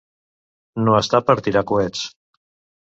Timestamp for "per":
1.29-1.37